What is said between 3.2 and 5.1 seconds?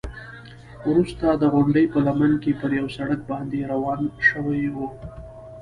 باندې روان شوو.